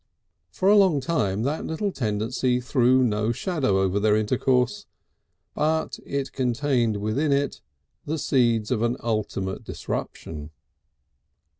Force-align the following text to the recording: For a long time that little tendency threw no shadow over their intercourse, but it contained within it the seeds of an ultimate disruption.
For 0.49 0.67
a 0.67 0.75
long 0.77 0.99
time 0.99 1.43
that 1.43 1.63
little 1.67 1.91
tendency 1.91 2.59
threw 2.59 3.03
no 3.03 3.31
shadow 3.31 3.77
over 3.79 3.99
their 3.99 4.15
intercourse, 4.15 4.87
but 5.53 5.99
it 6.07 6.31
contained 6.33 6.97
within 6.97 7.31
it 7.31 7.61
the 8.07 8.17
seeds 8.17 8.71
of 8.71 8.81
an 8.81 8.97
ultimate 9.03 9.63
disruption. 9.63 10.49